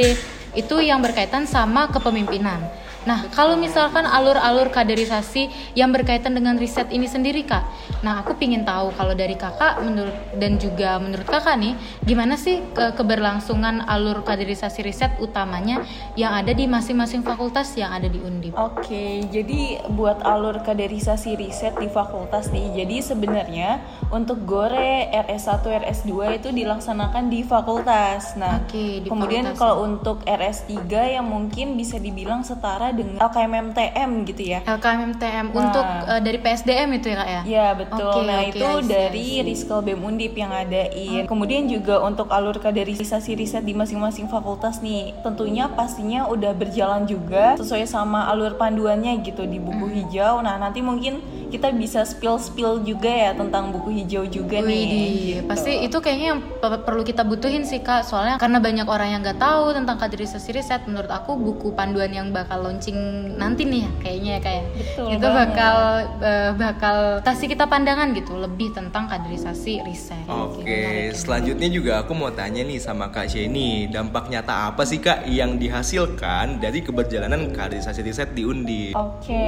itu 0.58 0.76
yang 0.82 0.98
berkaitan 0.98 1.46
sama 1.46 1.86
kepemimpinan. 1.94 2.85
Nah, 3.06 3.30
kalau 3.30 3.54
misalkan 3.54 4.02
alur-alur 4.02 4.66
kaderisasi 4.66 5.46
yang 5.78 5.94
berkaitan 5.94 6.34
dengan 6.34 6.58
riset 6.58 6.90
ini 6.90 7.06
sendiri, 7.06 7.46
Kak. 7.46 7.62
Nah, 8.02 8.26
aku 8.26 8.34
pingin 8.34 8.66
tahu 8.66 8.90
kalau 8.98 9.14
dari 9.14 9.38
Kakak 9.38 9.78
menurut 9.78 10.10
dan 10.34 10.58
juga 10.58 10.98
menurut 10.98 11.22
Kakak 11.22 11.54
nih, 11.54 11.78
gimana 12.02 12.34
sih 12.34 12.58
ke- 12.74 12.98
keberlangsungan 12.98 13.86
alur 13.86 14.26
kaderisasi 14.26 14.82
riset 14.82 15.14
utamanya 15.22 15.86
yang 16.18 16.34
ada 16.34 16.50
di 16.50 16.66
masing-masing 16.66 17.22
fakultas 17.22 17.78
yang 17.78 17.94
ada 17.94 18.10
di 18.10 18.18
Undip? 18.18 18.58
Oke, 18.58 19.22
jadi 19.30 19.86
buat 19.86 20.26
alur 20.26 20.66
kaderisasi 20.66 21.38
riset 21.38 21.78
di 21.78 21.86
fakultas 21.86 22.50
nih, 22.50 22.82
jadi 22.82 23.06
sebenarnya 23.06 23.86
untuk 24.10 24.42
GORE, 24.42 25.14
RS1, 25.14 25.62
RS2 25.62 26.42
itu 26.42 26.48
dilaksanakan 26.50 27.30
di 27.30 27.46
fakultas. 27.46 28.34
Nah, 28.34 28.66
Oke, 28.66 29.06
di 29.06 29.06
kemudian 29.06 29.54
fakultas. 29.54 29.62
kalau 29.62 29.76
untuk 29.86 30.26
RS3 30.26 30.74
yang 31.14 31.30
mungkin 31.30 31.78
bisa 31.78 32.02
dibilang 32.02 32.42
setara 32.42 32.95
dengan 32.96 33.16
LKMMTM 33.20 34.10
gitu 34.24 34.42
ya. 34.46 34.60
LKMMTM 34.64 35.46
Nah. 35.46 35.60
untuk 35.60 35.84
eh, 35.84 36.20
dari 36.20 36.38
PSDM 36.38 36.88
itu 36.94 37.06
ya, 37.06 37.16
Kak 37.16 37.28
ya? 37.28 37.40
Ya 37.46 37.66
betul. 37.72 38.08
Oke, 38.08 38.20
nah 38.24 38.38
oke, 38.38 38.50
itu 38.50 38.64
I 38.64 38.74
see, 38.76 38.88
dari. 38.88 39.28
Riskel 39.46 39.80
BEM 39.82 40.00
Undip 40.02 40.32
yang 40.34 40.50
ngadain. 40.50 41.22
Kemudian 41.26 41.66
juga 41.66 42.00
untuk 42.00 42.28
alur 42.28 42.56
kaderisasi 42.56 43.34
riset 43.34 43.62
di 43.62 43.72
masing-masing 43.72 44.26
fakultas 44.26 44.80
nih, 44.80 45.12
tentunya 45.20 45.68
pastinya 45.68 46.26
udah 46.26 46.52
berjalan 46.52 47.04
juga 47.04 47.54
sesuai 47.56 47.84
sama 47.84 48.26
alur 48.26 48.54
panduannya 48.54 49.20
gitu 49.20 49.44
di 49.44 49.58
buku 49.58 49.84
Hmm. 49.84 49.94
hijau. 49.94 50.34
Nah 50.38 50.56
nanti 50.56 50.80
mungkin 50.80 51.20
kita 51.46 51.70
bisa 51.70 52.02
spill 52.02 52.36
spill 52.36 52.80
juga 52.80 53.08
ya 53.08 53.30
tentang 53.32 53.70
buku 53.70 53.90
hijau 53.92 54.24
juga 54.24 54.58
nih. 54.58 54.66
Widih, 54.66 55.10
gitu. 55.36 55.46
pasti 55.46 55.72
itu 55.80 55.96
kayaknya 55.96 56.26
yang 56.32 56.40
pe- 56.40 56.82
perlu 56.82 57.02
kita 57.02 57.22
butuhin 57.22 57.62
sih 57.62 57.78
kak 57.78 58.02
soalnya 58.02 58.36
karena 58.36 58.58
banyak 58.58 58.84
orang 58.84 59.08
yang 59.10 59.20
nggak 59.20 59.36
tahu 59.36 59.70
tentang 59.70 59.96
kaderisasi 59.96 60.50
riset 60.50 60.82
menurut 60.84 61.08
aku 61.08 61.34
buku 61.34 61.70
panduan 61.70 62.08
yang 62.08 62.30
bakal 62.30 62.62
launching 62.62 62.96
nanti 63.34 63.62
nih 63.62 63.84
kayaknya 64.00 64.30
ya 64.32 64.40
kayak 64.40 64.64
Betul 64.72 65.06
itu 65.12 65.22
banget. 65.22 65.36
bakal 65.36 65.76
eh, 66.20 66.50
bakal 66.52 66.96
kasih 67.20 67.46
kita 67.46 67.64
pandangan 67.64 68.08
gitu 68.10 68.32
lebih 68.34 68.72
tentang 68.72 69.06
kaderisasi 69.06 69.82
riset 69.82 70.24
Oke, 70.26 70.64
Menarik 70.64 71.12
ya. 71.12 71.14
selanjutnya 71.14 71.68
juga 71.68 71.92
aku 72.00 72.12
mau 72.12 72.30
tanya 72.30 72.62
nih 72.62 72.78
sama 72.78 73.08
Kak 73.08 73.28
Sheni, 73.28 73.86
dampak 73.86 74.26
nyata 74.26 74.68
apa 74.68 74.82
sih 74.82 74.98
Kak 74.98 75.26
yang 75.26 75.54
dihasilkan 75.56 76.58
dari 76.58 76.80
keberjalanan 76.80 77.50
kaderisasi 77.50 78.00
riset 78.00 78.32
di 78.32 78.42
Undi? 78.42 78.84
Oke, 78.92 79.46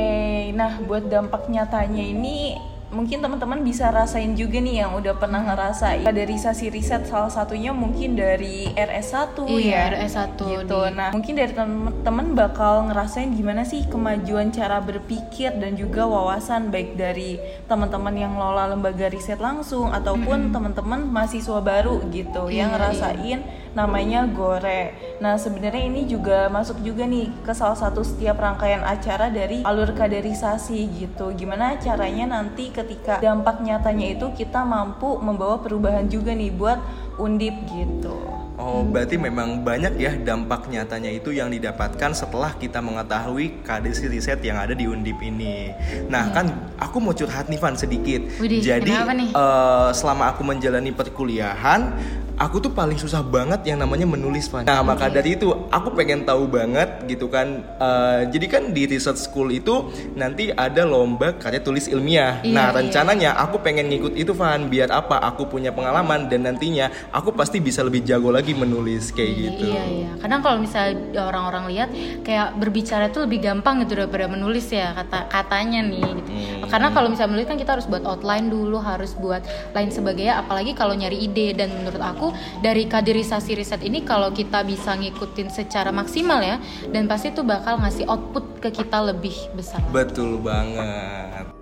nah 0.53 0.77
buat 0.81 1.07
dampak 1.07 1.49
nyatanya 1.49 1.88
ini 1.97 2.57
mungkin 2.89 3.21
teman-teman 3.21 3.61
bisa 3.61 3.93
rasain 3.93 4.33
juga 4.33 4.57
nih 4.59 4.81
yang 4.81 4.97
udah 4.97 5.13
pernah 5.15 5.45
ngerasain 5.45 6.03
kaderisasi 6.03 6.69
riset 6.69 7.05
salah 7.05 7.29
satunya 7.29 7.69
mungkin 7.71 8.17
dari 8.17 8.73
RS1 8.73 9.37
Iya, 9.45 9.61
ya. 9.61 9.81
RS1 9.93 10.41
gitu. 10.41 10.79
di- 10.81 10.97
Nah, 10.97 11.13
mungkin 11.13 11.35
dari 11.35 11.53
teman-teman 11.53 12.33
bakal 12.33 12.89
ngerasain 12.89 13.29
gimana 13.31 13.63
sih 13.63 13.85
kemajuan 13.85 14.49
cara 14.49 14.81
berpikir 14.81 15.53
dan 15.55 15.77
juga 15.77 16.05
wawasan 16.05 16.69
baik 16.69 16.97
dari 16.97 17.37
teman-teman 17.65 18.15
yang 18.15 18.33
ngelola 18.33 18.73
lembaga 18.73 19.07
riset 19.07 19.37
langsung 19.39 19.93
ataupun 19.93 20.49
teman-teman 20.49 21.05
mahasiswa 21.05 21.61
baru 21.61 22.01
gitu 22.09 22.49
yang 22.49 22.73
Iya, 22.73 22.75
ngerasain 22.75 23.41
namanya 23.71 24.25
gore. 24.27 24.91
Nah, 25.19 25.37
sebenarnya 25.37 25.85
ini 25.85 26.03
juga 26.03 26.49
masuk 26.49 26.81
juga 26.81 27.05
nih 27.05 27.31
ke 27.43 27.53
salah 27.53 27.77
satu 27.77 28.01
setiap 28.01 28.35
rangkaian 28.37 28.81
acara 28.81 29.29
dari 29.29 29.61
alur 29.61 29.93
kaderisasi 29.93 30.89
gitu. 30.99 31.31
Gimana 31.31 31.77
caranya 31.77 32.33
nanti 32.33 32.73
ketika 32.79 33.19
dampak 33.19 33.59
nyatanya 33.59 34.15
itu 34.15 34.27
kita 34.39 34.63
mampu 34.63 35.19
membawa 35.19 35.59
perubahan 35.59 36.07
juga 36.07 36.31
nih 36.31 36.55
buat 36.55 36.79
undip 37.19 37.55
gitu. 37.75 38.38
Oh, 38.59 38.83
berarti 38.83 39.15
memang 39.15 39.63
banyak 39.63 40.03
ya 40.03 40.19
dampak 40.19 40.67
nyatanya 40.67 41.15
itu 41.15 41.31
yang 41.31 41.47
didapatkan 41.47 42.11
setelah 42.11 42.59
kita 42.59 42.83
mengetahui 42.83 43.63
kaderisasi 43.63 44.11
riset 44.11 44.43
yang 44.43 44.59
ada 44.59 44.75
di 44.75 44.91
Undip 44.91 45.23
ini. 45.23 45.71
Nah, 46.11 46.35
kan 46.35 46.75
aku 46.75 46.99
mau 46.99 47.15
curhat 47.15 47.47
nih 47.47 47.63
Van 47.63 47.79
sedikit. 47.79 48.19
Widih, 48.43 48.59
Jadi 48.59 48.91
eh, 49.31 49.91
selama 49.95 50.35
aku 50.35 50.43
menjalani 50.43 50.91
perkuliahan, 50.91 51.95
aku 52.39 52.63
tuh 52.63 52.73
paling 52.75 52.97
susah 52.97 53.21
banget 53.21 53.67
yang 53.67 53.83
namanya 53.83 54.07
menulis 54.07 54.47
Van. 54.49 54.67
Nah, 54.67 54.81
maka 54.83 55.11
dari 55.11 55.35
itu 55.35 55.51
aku 55.69 55.93
pengen 55.93 56.23
tahu 56.23 56.47
banget 56.47 57.07
gitu 57.11 57.27
kan. 57.31 57.63
Eh, 57.63 58.21
jadi 58.31 58.47
kan 58.47 58.63
di 58.75 58.87
research 58.87 59.23
school 59.23 59.51
itu 59.51 59.91
nanti 60.15 60.55
ada 60.55 60.87
lomba 60.87 61.35
karya 61.37 61.63
tulis 61.63 61.91
ilmiah. 61.91 62.43
Iya, 62.43 62.55
nah, 62.55 62.67
iya. 62.71 62.77
rencananya 62.79 63.31
aku 63.39 63.63
pengen 63.63 63.91
ngikut 63.91 64.15
itu 64.15 64.33
Van 64.33 64.71
biar 64.71 64.95
apa? 64.95 65.19
Aku 65.35 65.51
punya 65.51 65.75
pengalaman 65.75 66.31
dan 66.31 66.47
nantinya 66.47 66.91
aku 67.11 67.35
pasti 67.35 67.59
bisa 67.59 67.83
lebih 67.83 68.07
jago 68.07 68.31
lagi 68.49 68.65
menulis 68.65 69.13
kayak 69.13 69.29
Iya, 69.29 69.45
gitu. 69.45 69.65
Iya 69.69 69.85
iya. 69.85 70.11
Kadang 70.25 70.41
kalau 70.41 70.57
misalnya 70.57 71.21
orang-orang 71.21 71.65
lihat 71.69 71.89
kayak 72.25 72.57
berbicara 72.57 73.13
itu 73.13 73.21
lebih 73.21 73.45
gampang 73.45 73.85
gitu 73.85 73.93
daripada 74.01 74.25
menulis 74.25 74.73
ya 74.73 74.97
kata 74.97 75.29
katanya 75.29 75.85
nih. 75.85 76.01
Gitu. 76.01 76.31
Hmm. 76.33 76.65
Karena 76.73 76.89
kalau 76.97 77.13
misalnya 77.13 77.37
menulis 77.37 77.49
kan 77.53 77.61
kita 77.61 77.77
harus 77.77 77.85
buat 77.85 78.09
outline 78.09 78.49
dulu, 78.49 78.81
harus 78.81 79.13
buat 79.21 79.45
lain 79.77 79.93
sebagainya. 79.93 80.41
Apalagi 80.41 80.73
kalau 80.73 80.97
nyari 80.97 81.29
ide 81.29 81.53
dan 81.53 81.69
menurut 81.77 82.01
aku 82.01 82.33
dari 82.65 82.89
kaderisasi 82.89 83.53
riset 83.53 83.85
ini 83.85 84.01
kalau 84.09 84.33
kita 84.33 84.65
bisa 84.65 84.97
ngikutin 84.97 85.53
secara 85.53 85.93
maksimal 85.93 86.41
ya 86.41 86.57
dan 86.89 87.05
pasti 87.05 87.29
itu 87.29 87.45
bakal 87.45 87.77
ngasih 87.85 88.09
output 88.09 88.65
ke 88.65 88.73
kita 88.73 89.13
lebih 89.13 89.37
besar. 89.53 89.85
Betul 89.93 90.41
banget. 90.41 91.58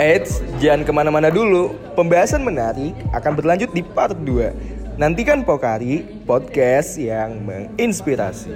Eits, 0.00 0.40
jangan 0.64 0.80
ke 0.80 0.92
mana-mana 0.96 1.28
dulu. 1.28 1.76
Pembahasan 1.92 2.40
menarik 2.40 2.96
akan 3.12 3.36
berlanjut 3.36 3.68
di 3.76 3.84
part 3.84 4.16
2. 4.16 4.96
Nantikan 4.96 5.44
Pokari, 5.44 6.24
podcast 6.24 6.96
yang 6.96 7.44
menginspirasi. 7.44 8.48